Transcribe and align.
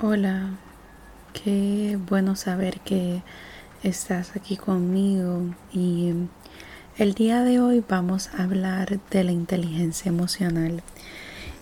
Hola, 0.00 0.50
qué 1.32 1.98
bueno 2.08 2.36
saber 2.36 2.78
que 2.78 3.24
estás 3.82 4.36
aquí 4.36 4.56
conmigo 4.56 5.42
y 5.72 6.12
el 6.98 7.14
día 7.14 7.42
de 7.42 7.58
hoy 7.58 7.82
vamos 7.88 8.28
a 8.28 8.44
hablar 8.44 9.00
de 9.10 9.24
la 9.24 9.32
inteligencia 9.32 10.08
emocional. 10.08 10.84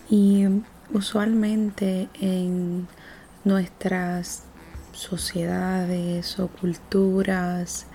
Y 0.07 0.45
usualmente 0.93 2.09
en 2.21 2.87
nuestras 3.43 4.43
sociedades 4.93 6.39
o 6.39 6.47
culturas 6.47 7.87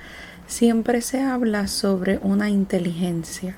siempre 0.49 1.03
se 1.03 1.23
habla 1.23 1.69
sobre 1.69 2.19
una 2.19 2.51
inteligencia 2.51 3.55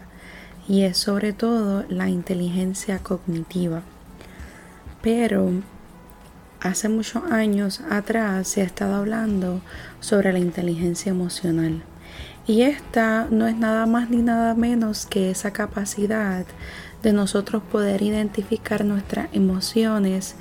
y 0.68 0.82
es 0.82 0.98
sobre 0.98 1.32
todo 1.32 1.86
la 1.88 2.10
inteligencia 2.10 2.98
cognitiva. 2.98 3.80
Pero 5.00 5.62
hace 6.64 6.88
muchos 6.88 7.22
años 7.30 7.82
atrás 7.90 8.48
se 8.48 8.62
ha 8.62 8.64
estado 8.64 8.94
hablando 8.94 9.60
sobre 10.00 10.32
la 10.32 10.38
inteligencia 10.38 11.10
emocional. 11.10 11.82
Y 12.46 12.62
esta 12.62 13.28
no 13.30 13.46
es 13.46 13.56
nada 13.56 13.86
más 13.86 14.08
ni 14.08 14.22
nada 14.22 14.54
menos 14.54 15.04
que 15.04 15.30
esa 15.30 15.52
capacidad 15.52 16.46
de 17.02 17.12
nosotros 17.12 17.62
poder 17.70 18.00
identificar 18.00 18.84
nuestras 18.84 19.28
emociones 19.34 20.36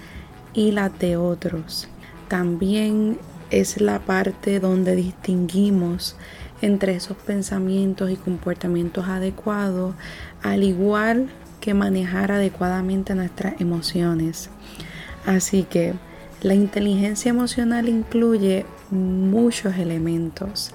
y 0.54 0.72
las 0.72 0.98
de 0.98 1.18
otros. 1.18 1.90
También 2.30 3.20
es 3.52 3.82
la 3.82 4.00
parte 4.00 4.62
donde 4.62 4.96
distinguimos 4.96 6.16
entre 6.62 6.96
esos 6.96 7.18
pensamientos 7.18 8.10
y 8.10 8.16
comportamientos 8.16 9.10
adecuados, 9.10 9.94
al 10.42 10.64
igual 10.64 11.28
que 11.60 11.74
manejar 11.74 12.32
adecuadamente 12.32 13.14
nuestras 13.14 13.60
emociones. 13.60 14.50
Así 15.26 15.64
que 15.64 15.94
la 16.44 16.54
inteligencia 16.54 17.30
emocional 17.30 17.90
incluye 17.90 18.66
muchos 18.92 19.78
elementos 19.78 20.72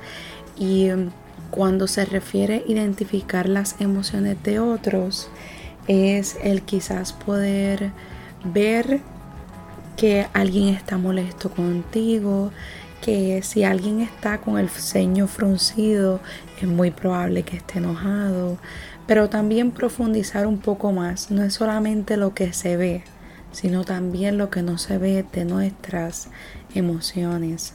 y 0.58 0.90
um, 0.90 1.10
cuando 1.50 1.86
se 1.86 2.04
refiere 2.04 2.64
a 2.66 2.70
identificar 2.70 3.48
las 3.48 3.80
emociones 3.80 4.42
de 4.42 4.60
otros 4.60 5.30
es 5.86 6.36
el 6.42 6.62
quizás 6.62 7.12
poder 7.12 7.92
ver 8.44 9.00
que 9.96 10.26
alguien 10.32 10.68
está 10.68 10.96
molesto 10.96 11.50
contigo, 11.50 12.50
que 13.02 13.42
si 13.42 13.64
alguien 13.64 14.00
está 14.00 14.38
con 14.38 14.58
el 14.58 14.68
ceño 14.68 15.26
fruncido 15.26 16.20
es 16.60 16.68
muy 16.68 16.90
probable 16.90 17.42
que 17.42 17.56
esté 17.56 17.78
enojado, 17.78 18.58
pero 19.06 19.28
también 19.28 19.70
profundizar 19.70 20.46
un 20.46 20.58
poco 20.58 20.92
más, 20.92 21.30
no 21.30 21.42
es 21.42 21.54
solamente 21.54 22.16
lo 22.16 22.34
que 22.34 22.52
se 22.52 22.76
ve, 22.76 23.04
sino 23.52 23.84
también 23.84 24.38
lo 24.38 24.50
que 24.50 24.62
no 24.62 24.78
se 24.78 24.98
ve 24.98 25.24
de 25.32 25.44
nuestras 25.44 26.28
emociones. 26.74 27.74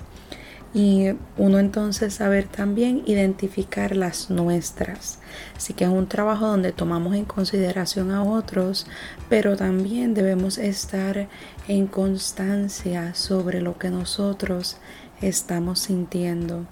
Y 0.73 1.09
uno 1.37 1.59
entonces 1.59 2.15
saber 2.15 2.47
también 2.47 3.03
identificar 3.05 3.95
las 3.95 4.31
nuestras. 4.31 5.19
Así 5.55 5.73
que 5.73 5.83
es 5.83 5.89
un 5.91 6.07
trabajo 6.07 6.47
donde 6.47 6.71
tomamos 6.71 7.15
en 7.15 7.25
consideración 7.25 8.09
a 8.09 8.23
otros, 8.23 8.87
pero 9.29 9.55
también 9.55 10.15
debemos 10.15 10.57
estar 10.57 11.27
en 11.67 11.85
constancia 11.85 13.13
sobre 13.13 13.61
lo 13.61 13.77
que 13.77 13.91
nosotros 13.91 14.77
estamos 15.21 15.79
sintiendo. 15.79 16.65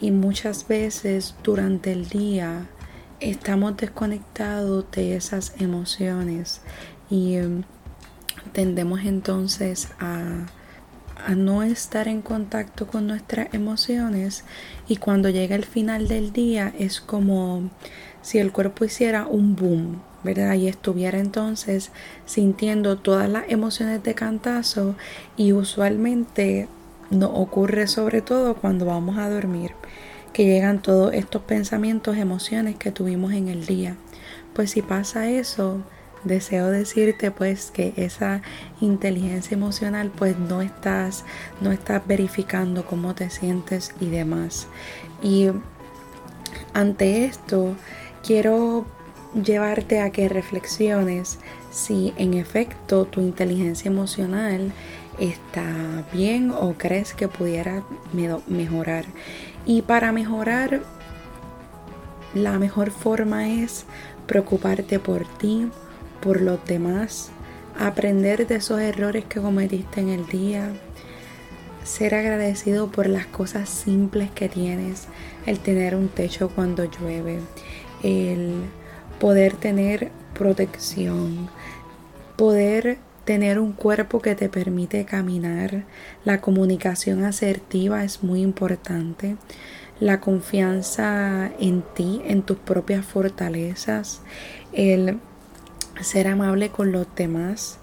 Y 0.00 0.10
muchas 0.10 0.66
veces 0.66 1.34
durante 1.42 1.92
el 1.92 2.08
día 2.08 2.66
estamos 3.20 3.76
desconectados 3.76 4.86
de 4.92 5.16
esas 5.16 5.54
emociones 5.60 6.62
y 7.10 7.36
em, 7.36 7.62
tendemos 8.52 9.00
entonces 9.04 9.88
a, 10.00 10.46
no 11.36 11.62
estar 11.62 12.06
en 12.06 12.20
contacto 12.20 12.86
con 12.86 13.06
nuestras 13.06 13.54
emociones 13.54 14.44
y 14.88 14.96
cuando 14.96 15.30
llega 15.30 15.56
el 15.56 15.64
final 15.64 16.06
del 16.06 16.32
día 16.32 16.74
es 16.78 17.00
como 17.00 17.70
si 18.20 18.38
el 18.38 18.52
cuerpo 18.52 18.84
hiciera 18.84 19.26
un 19.26 19.56
boom, 19.56 20.02
¿verdad? 20.22 20.54
Y 20.54 20.68
estuviera 20.68 21.18
entonces 21.18 21.92
sintiendo 22.26 22.98
todas 22.98 23.30
las 23.30 23.44
emociones 23.48 24.02
de 24.02 24.14
cantazo 24.14 24.96
y 25.36 25.52
usualmente 25.52 26.68
no 27.10 27.28
ocurre 27.28 27.86
sobre 27.86 28.20
todo 28.20 28.54
cuando 28.54 28.84
vamos 28.84 29.16
a 29.16 29.30
dormir, 29.30 29.70
que 30.32 30.44
llegan 30.44 30.82
todos 30.82 31.14
estos 31.14 31.42
pensamientos, 31.42 32.16
emociones 32.16 32.76
que 32.76 32.90
tuvimos 32.90 33.32
en 33.32 33.48
el 33.48 33.64
día. 33.64 33.96
Pues 34.52 34.72
si 34.72 34.82
pasa 34.82 35.30
eso, 35.30 35.82
deseo 36.24 36.68
decirte 36.68 37.30
pues 37.30 37.70
que 37.70 37.92
esa 37.96 38.42
inteligencia 38.80 39.54
emocional 39.54 40.10
pues 40.14 40.38
no 40.38 40.62
estás 40.62 41.24
no 41.60 41.72
estás 41.72 42.06
verificando 42.06 42.84
cómo 42.84 43.14
te 43.14 43.30
sientes 43.30 43.94
y 44.00 44.10
demás. 44.10 44.66
Y 45.22 45.48
ante 46.72 47.24
esto 47.24 47.76
quiero 48.22 48.84
llevarte 49.34 50.00
a 50.00 50.10
que 50.10 50.28
reflexiones 50.28 51.38
si 51.70 52.14
en 52.16 52.34
efecto 52.34 53.04
tu 53.04 53.20
inteligencia 53.20 53.90
emocional 53.90 54.72
está 55.18 56.04
bien 56.12 56.50
o 56.50 56.74
crees 56.74 57.14
que 57.14 57.28
pudiera 57.28 57.82
mejorar. 58.46 59.04
Y 59.66 59.82
para 59.82 60.12
mejorar 60.12 60.82
la 62.34 62.58
mejor 62.58 62.90
forma 62.90 63.48
es 63.48 63.86
preocuparte 64.26 64.98
por 64.98 65.24
ti, 65.38 65.68
por 66.20 66.40
los 66.40 66.64
demás, 66.64 67.30
aprender 67.78 68.46
de 68.46 68.56
esos 68.56 68.80
errores 68.80 69.24
que 69.24 69.40
cometiste 69.40 70.00
en 70.00 70.08
el 70.08 70.26
día, 70.26 70.72
ser 71.84 72.14
agradecido 72.14 72.90
por 72.90 73.06
las 73.06 73.26
cosas 73.26 73.68
simples 73.68 74.30
que 74.30 74.48
tienes, 74.48 75.08
el 75.46 75.60
tener 75.60 75.94
un 75.94 76.08
techo 76.08 76.48
cuando 76.48 76.84
llueve, 76.84 77.40
el 78.02 78.62
poder 79.20 79.54
tener 79.56 80.10
protección, 80.34 81.48
poder 82.36 82.98
tener 83.24 83.58
un 83.58 83.72
cuerpo 83.72 84.20
que 84.20 84.34
te 84.34 84.48
permite 84.48 85.04
caminar, 85.04 85.84
la 86.24 86.40
comunicación 86.40 87.24
asertiva 87.24 88.04
es 88.04 88.22
muy 88.22 88.42
importante, 88.42 89.36
la 90.00 90.20
confianza 90.20 91.50
en 91.58 91.82
ti, 91.94 92.20
en 92.26 92.42
tus 92.42 92.58
propias 92.58 93.04
fortalezas, 93.04 94.22
el 94.72 95.18
ser 96.00 96.28
amable 96.28 96.70
con 96.70 96.92
los 96.92 97.06
demás, 97.14 97.78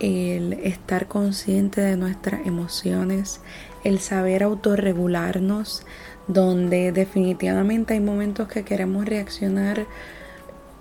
el 0.00 0.54
estar 0.54 1.06
consciente 1.06 1.80
de 1.80 1.96
nuestras 1.96 2.46
emociones, 2.46 3.40
el 3.84 3.98
saber 4.00 4.42
autorregularnos, 4.42 5.84
donde 6.28 6.92
definitivamente 6.92 7.94
hay 7.94 8.00
momentos 8.00 8.48
que 8.48 8.64
queremos 8.64 9.06
reaccionar 9.06 9.86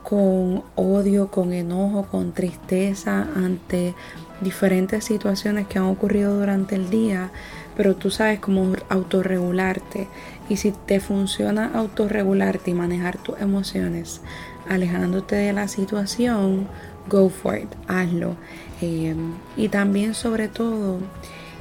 con 0.03 0.63
odio, 0.75 1.29
con 1.29 1.53
enojo, 1.53 2.07
con 2.09 2.34
tristeza 2.34 3.28
ante 3.35 3.94
diferentes 4.41 5.06
situaciones 5.06 5.67
que 5.67 5.78
han 5.78 5.85
ocurrido 5.85 6.38
durante 6.39 6.75
el 6.75 6.89
día, 6.89 7.31
pero 7.75 7.95
tú 7.95 8.09
sabes 8.09 8.39
cómo 8.39 8.73
autorregularte. 8.89 10.07
Y 10.50 10.57
si 10.57 10.72
te 10.72 11.00
funciona 11.00 11.72
autorregularte 11.73 12.72
y 12.72 12.73
manejar 12.73 13.17
tus 13.17 13.39
emociones, 13.39 14.22
alejándote 14.67 15.35
de 15.35 15.53
la 15.53 15.67
situación, 15.67 16.68
go 17.09 17.29
for 17.29 17.57
it, 17.57 17.69
hazlo. 17.88 18.35
Eh, 18.81 19.16
y 19.56 19.69
también 19.69 20.13
sobre 20.13 20.47
todo, 20.47 21.00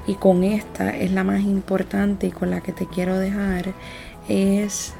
y 0.06 0.14
con 0.14 0.42
esta 0.42 0.96
es 0.96 1.12
la 1.12 1.24
más 1.24 1.42
importante 1.42 2.28
y 2.28 2.30
con 2.30 2.50
la 2.50 2.60
que 2.60 2.72
te 2.72 2.86
quiero 2.86 3.18
dejar, 3.18 3.74
es 4.28 4.94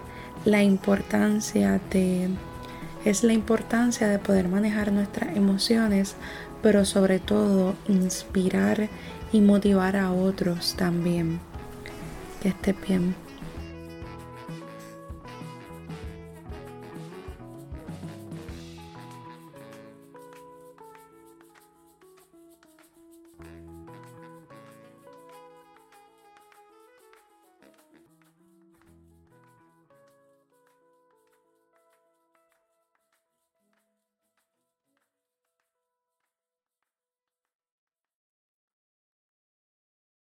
la 0.45 0.63
importancia 0.63 1.81
de 1.91 2.29
es 3.05 3.25
la 3.25 3.33
importancia 3.33 4.09
de 4.09 4.19
poder 4.19 4.49
manejar 4.49 4.93
nuestras 4.93 5.37
emociones, 5.37 6.17
pero 6.63 6.85
sobre 6.85 7.19
todo 7.19 7.75
inspirar 7.89 8.89
y 9.33 9.41
motivar 9.41 9.97
a 9.97 10.13
otros 10.13 10.75
también. 10.77 11.41
Que 12.43 12.49
esté 12.49 12.75
bien. 12.87 13.15